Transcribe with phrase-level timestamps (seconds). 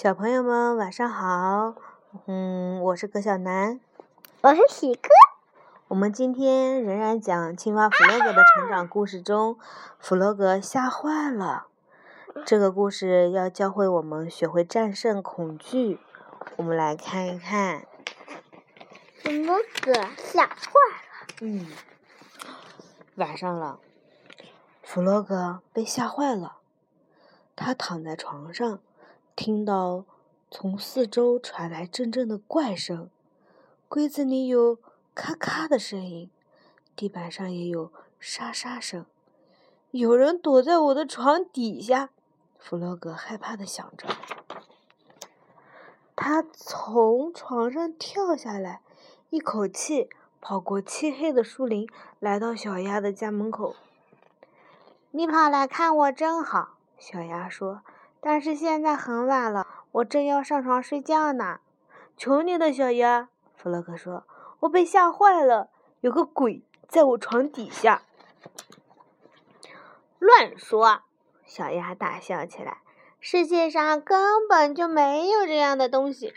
[0.00, 1.74] 小朋友们晚上好，
[2.26, 3.80] 嗯，我是葛小南，
[4.42, 5.08] 我是喜哥。
[5.88, 9.58] 我们今天仍然讲青蛙弗洛格的成长故事中，
[9.98, 11.66] 弗洛格吓坏了。
[12.46, 15.98] 这个故事要教会我们学会战胜恐惧。
[16.54, 17.84] 我们来看一看，
[19.20, 21.26] 弗洛格吓坏了。
[21.40, 21.66] 嗯，
[23.16, 23.80] 晚上了，
[24.84, 26.58] 弗洛格被吓坏了，
[27.56, 28.78] 他躺在床上。
[29.38, 30.04] 听到
[30.50, 33.08] 从四周传来阵阵的怪声，
[33.88, 34.78] 柜子里有
[35.14, 36.28] 咔咔的声音，
[36.96, 39.06] 地板上也有沙沙声。
[39.92, 42.10] 有人躲在我的床底下，
[42.58, 44.08] 弗洛格害怕的想着。
[46.16, 48.82] 他从床上跳下来，
[49.30, 50.10] 一口气
[50.40, 53.76] 跑过漆黑的树林，来到小鸭的家门口。
[55.12, 57.82] 你跑来看我真好，小鸭说。
[58.20, 61.60] 但是现在很晚了，我正要上床睡觉呢。
[62.16, 64.24] 求你了，小鸭，弗洛格说
[64.60, 68.02] ：“我被吓坏了，有个鬼在我床底下。”
[70.18, 71.02] 乱说！
[71.44, 72.78] 小鸭大笑起来。
[73.20, 76.34] 世界上根本就没有这样的东西。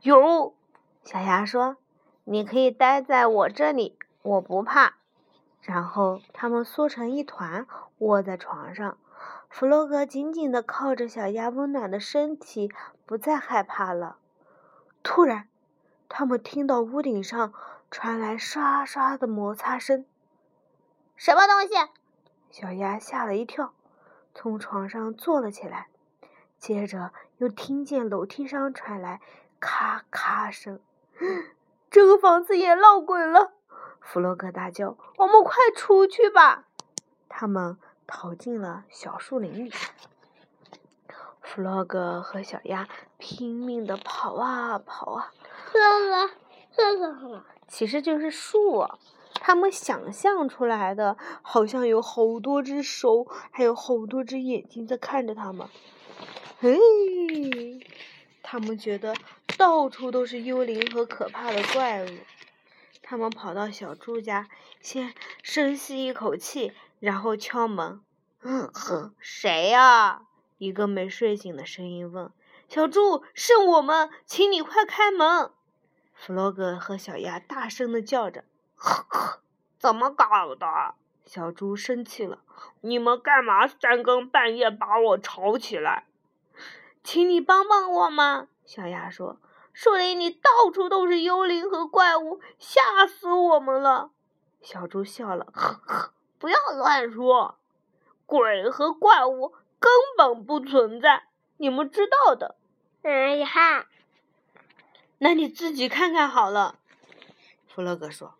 [0.00, 0.54] 有，
[1.04, 1.76] 小鸭说
[2.24, 4.94] ：“你可以待在我这里，我不怕。”
[5.60, 7.66] 然后他们缩成一团，
[8.02, 8.98] 窝在床上。
[9.48, 12.72] 弗洛格紧紧地靠着小鸭温暖的身体，
[13.04, 14.16] 不再害怕了。
[15.02, 15.46] 突然，
[16.08, 17.52] 他们听到屋顶上
[17.90, 20.06] 传来刷刷的摩擦声。
[21.16, 21.74] 什么东西？
[22.50, 23.74] 小鸭吓了一跳，
[24.34, 25.88] 从床上坐了起来。
[26.58, 29.20] 接着又听见楼梯上传来
[29.60, 30.80] 咔咔声。
[31.90, 33.52] 这个房子也闹鬼了！
[34.00, 36.64] 弗洛格大叫：“我们快出去吧！”
[37.28, 37.76] 他们。
[38.14, 39.72] 逃进了小树林里，
[41.40, 45.32] 弗洛格和小鸭拼命的跑啊跑啊。
[45.72, 46.34] 这是
[46.76, 47.42] 这是什么？
[47.66, 48.86] 其实就是树。
[49.34, 55.66] 他们想象出来的，好像有好多只手，还有好多只眼睛在看着他们。
[56.60, 56.78] 嘿，
[58.42, 59.14] 他们觉得
[59.56, 62.08] 到处都是幽灵和可怕的怪物。
[63.02, 64.48] 他们跑到小猪家，
[64.82, 66.72] 先深吸一口气。
[67.02, 68.00] 然后敲门，
[68.42, 70.22] 嗯哼，谁呀？
[70.58, 72.30] 一个没睡醒的声音问
[72.70, 75.50] ：“小猪，是我们，请你快开门！”
[76.14, 78.44] 弗洛格和小鸭大声的叫着
[78.78, 79.40] ：“呵呵，
[79.80, 80.94] 怎么搞的？”
[81.26, 82.38] 小猪生气了
[82.82, 86.06] ：“你们干嘛三更半夜把我吵起来？”
[87.02, 88.46] 请你帮帮我嘛！
[88.64, 89.40] 小鸭说
[89.74, 94.12] ：“树林里到处都是幽灵和怪物，吓死我们了。”
[94.62, 97.56] 小猪笑了：“呵呵。”不要乱说，
[98.26, 102.56] 鬼和怪物根本不存在，你们知道的。
[103.02, 103.86] 哎呀，
[105.18, 106.80] 那你自己看看好了。
[107.68, 108.34] 弗洛格说。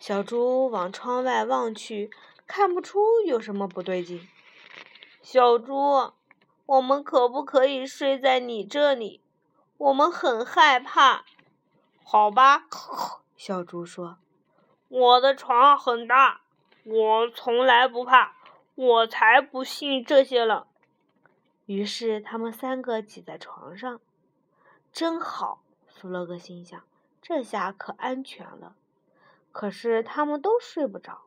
[0.00, 2.10] 小猪往窗外望去，
[2.46, 4.26] 看不出有什么不对劲。
[5.20, 6.14] 小猪，
[6.64, 9.20] 我们可不可以睡在你这里？
[9.76, 11.26] 我们很害怕。
[12.02, 12.64] 好吧，
[13.36, 14.16] 小猪说。
[14.88, 16.42] 我的床很大，
[16.84, 18.36] 我从来不怕，
[18.74, 20.66] 我才不信这些了。
[21.66, 24.00] 于是他们三个挤在床上，
[24.92, 25.62] 真好。
[25.88, 26.82] 弗洛格心想：
[27.22, 28.76] 这下可安全了。
[29.52, 31.22] 可是他们都睡不着，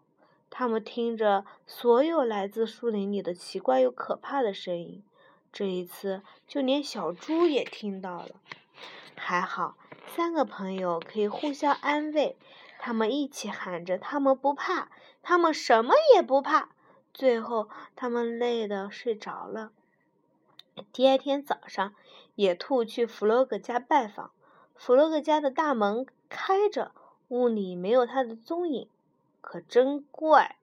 [0.49, 5.03] 他们听着所有来自树林里的奇怪又可怕的声音。
[5.51, 8.35] 这一次，就连小猪也听到了。
[9.15, 9.75] 还好，
[10.05, 12.37] 三个朋友可以互相安慰。
[12.79, 14.89] 他们一起喊着：“他们不怕，
[15.21, 16.69] 他们什么也不怕。”
[17.13, 19.71] 最后，他们累得睡着了。
[20.93, 21.95] 第二天早上，
[22.35, 24.31] 野兔去弗洛格家拜访。
[24.75, 26.91] 弗洛格家的大门开着，
[27.29, 28.87] 屋里没有他的踪影，
[29.41, 30.57] 可真怪。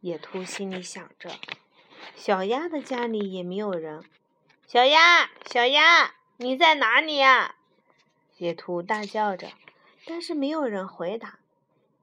[0.00, 1.30] 野兔心里想着。
[2.16, 4.02] 小鸭的家里也没有人。
[4.66, 7.54] 小鸭，小鸭，你在哪里呀？
[8.38, 9.48] 野兔大叫着，
[10.04, 11.38] 但是没有人回答。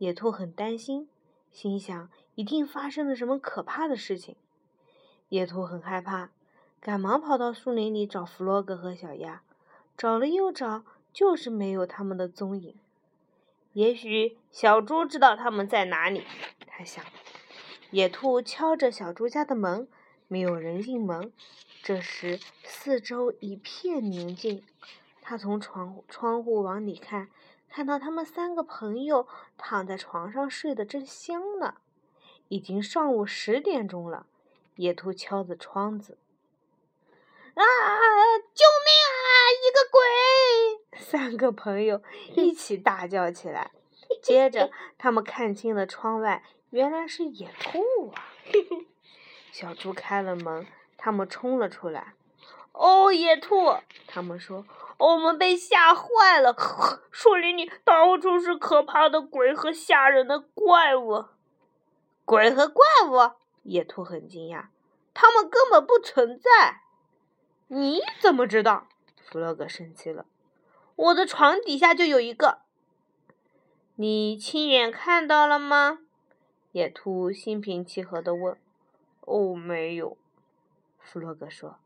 [0.01, 1.07] 野兔很担心，
[1.51, 4.35] 心想一定发生了什么可怕的事情。
[5.29, 6.31] 野兔很害怕，
[6.79, 9.43] 赶忙跑到树林里找弗洛格和小鸭，
[9.95, 10.83] 找了又找，
[11.13, 12.73] 就是没有他们的踪影。
[13.73, 16.23] 也许小猪知道他们在哪里，
[16.65, 17.05] 他想。
[17.91, 19.87] 野兔敲着小猪家的门，
[20.27, 21.31] 没有人应门。
[21.83, 24.63] 这时四周一片宁静，
[25.21, 27.29] 他从窗窗户往里看。
[27.73, 31.75] 看到他们三个朋友躺在床上睡得正香呢，
[32.49, 34.25] 已经上午十点钟了。
[34.75, 36.17] 野兔敲着窗子
[37.55, 37.63] ：“啊！
[38.53, 39.23] 救命啊！
[39.63, 40.99] 一个鬼！
[40.99, 42.01] 三个朋友
[42.35, 43.71] 一起大叫起来。
[44.21, 48.33] 接着，他们看清了窗外，原来是野兔啊！
[49.53, 50.67] 小猪开了门，
[50.97, 52.15] 他们冲了出来。
[52.73, 53.77] 哦，野兔！
[54.07, 54.65] 他们说
[55.01, 56.55] ：“我们被吓坏了，
[57.09, 61.25] 树林里到处是可怕的鬼和吓人的怪物。”
[62.23, 63.31] 鬼和怪物？
[63.63, 64.67] 野兔很惊讶，
[65.13, 66.81] 他们根本不存在。
[67.67, 68.87] 你怎么知道？
[69.23, 70.25] 弗洛格生气了。
[70.95, 72.59] 我的床底下就有一个。
[73.95, 75.99] 你亲眼看到了吗？
[76.73, 78.55] 野兔心平气和地问。
[79.21, 80.15] 哦，没有。
[80.99, 81.79] 弗洛格说，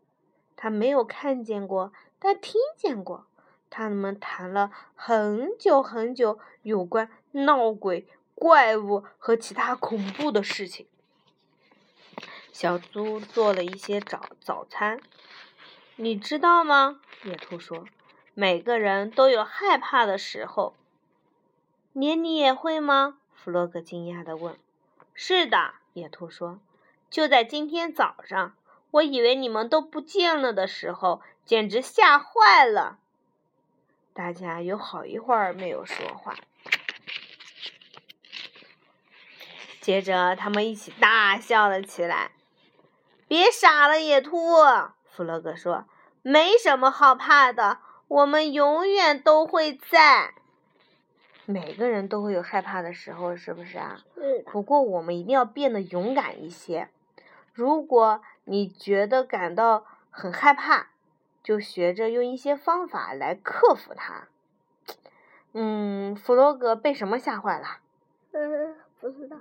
[0.58, 1.94] 他没有看见过，
[2.26, 3.28] 他听见过。
[3.70, 10.88] 他们谈了很久很久有关闹鬼、怪物和其他恐怖的事情。
[12.52, 15.00] 小猪做了一些早早餐。
[15.98, 17.00] 你知道吗？
[17.24, 17.86] 野兔说，
[18.34, 20.76] 每个人都有害怕的时候。
[21.94, 23.20] 连你也会吗？
[23.36, 24.58] 弗洛格惊讶地问。
[25.14, 26.60] 是的，野兔说。
[27.12, 28.56] 就在今天早上，
[28.90, 32.98] 我以为你们都不见了的时候，简直吓坏了。
[34.14, 36.36] 大家有好一会儿没有说话。
[39.80, 42.32] 接着，他们一起大笑了起来。
[43.28, 44.38] 别傻了，野兔，
[45.10, 45.86] 弗洛格说。
[46.24, 47.78] 没什么好怕的，
[48.08, 50.34] 我们永远都会在。
[51.46, 54.00] 每个人都会有害怕的时候，是不是啊？
[54.16, 56.90] 是不过我们一定要变得勇敢一些。
[57.54, 60.88] 如果你觉得感到很害怕，
[61.46, 64.28] 就学着用一些方法来克服它。
[65.54, 67.82] 嗯，弗洛格被什么吓坏了？
[68.32, 69.38] 嗯，不知道。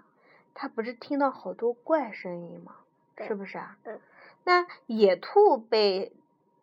[0.52, 2.76] 他不是听到好多怪声音吗？
[3.16, 3.78] 是不是啊？
[3.84, 3.98] 嗯。
[4.44, 6.12] 那野兔被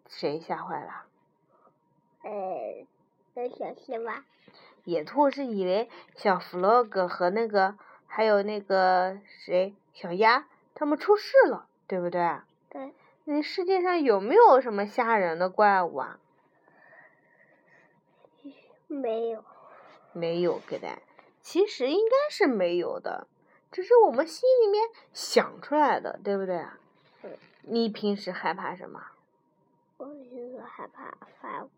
[0.08, 1.06] 谁吓坏了？
[2.22, 4.24] 呃，小青蛙。
[4.84, 10.46] 野兔是以为小弗洛格和那个还有那个谁小鸭
[10.76, 12.22] 他们出事了，对不对？
[13.26, 13.36] 对。
[13.36, 16.20] 那世界上有没有什么吓人的怪物啊？
[18.88, 19.44] 没有。
[20.14, 21.00] 没有，给的。
[21.42, 23.28] 其实应该是没有的，
[23.72, 24.84] 只是我们心里面
[25.14, 26.66] 想出来的，对不对？
[27.24, 27.38] 嗯。
[27.64, 29.02] 你平时害怕什么？
[29.98, 31.70] 我平时害怕怪物。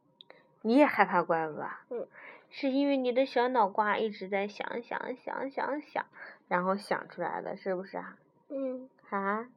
[0.61, 1.85] 你也害怕怪物啊？
[1.89, 2.07] 嗯。
[2.49, 6.05] 是因为你的小脑瓜一直在想想想想想，
[6.47, 8.17] 然后想出来的，是不是啊？
[8.49, 8.89] 嗯。
[9.09, 9.47] 啊？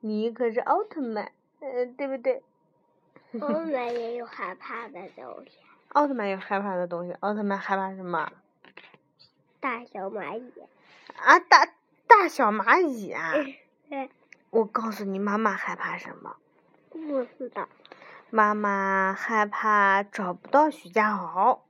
[0.00, 2.42] 你可是奥特曼，嗯，对不对？
[3.40, 5.58] 奥特曼 也有害怕的东西。
[5.90, 8.30] 奥特曼有害怕的东西，奥特曼害怕什么？
[9.60, 10.52] 大小蚂蚁。
[11.16, 11.66] 啊，大
[12.06, 13.32] 大小蚂蚁啊！
[13.90, 14.10] 对。
[14.50, 16.36] 我告诉你，妈妈害怕什么？
[16.90, 17.68] 不知道。
[18.30, 21.64] 妈妈害怕找不到徐家豪。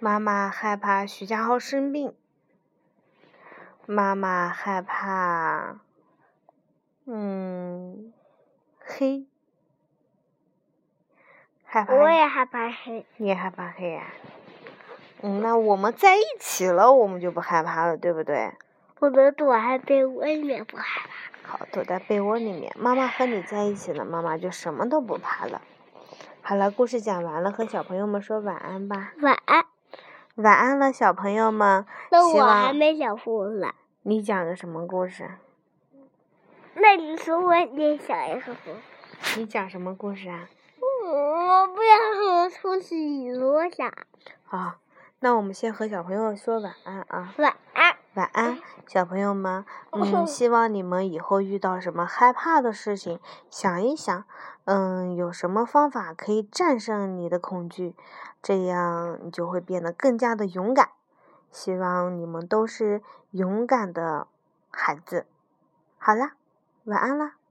[0.00, 2.14] 妈妈害怕徐家豪生病。
[3.86, 5.78] 妈妈害怕，
[7.06, 8.12] 嗯，
[8.78, 9.26] 黑。
[11.64, 11.94] 害怕。
[11.94, 13.04] 我也害怕黑。
[13.16, 14.04] 你也害怕黑呀？
[15.22, 18.52] 嗯，那我们在一起了，我们就不害怕了，对不对？
[19.00, 21.48] 我能躲在被窝里面不害怕。
[21.48, 22.72] 好，躲在被窝里面。
[22.78, 25.60] 妈妈和你在一起了，妈妈就什么都不怕了。
[26.40, 29.12] 好了，故事讲完了，和小朋友们说晚安吧。
[29.20, 29.64] 晚安。
[30.36, 31.86] 晚安了，小朋友们。
[32.10, 33.74] 那我还没讲故事。
[34.02, 35.30] 你讲个什么故事？
[36.76, 39.38] 那你说我也讲一个故事。
[39.38, 40.48] 你讲什么故事啊？
[41.04, 43.92] 我不要和出去说讲。
[44.44, 44.74] 好，
[45.20, 47.34] 那我们先和小朋友说晚安啊。
[47.38, 47.96] 晚安。
[48.14, 49.64] 晚安，小朋友们。
[49.92, 54.24] 嗯，希望你们以后遇到什么害怕的事情，想一想，
[54.64, 57.94] 嗯，有什么方法可以战胜你的恐惧。
[58.42, 60.90] 这样你就会变得更加的勇敢。
[61.50, 64.26] 希望你们都是勇敢的
[64.70, 65.26] 孩子。
[65.98, 66.32] 好了，
[66.84, 67.43] 晚安了。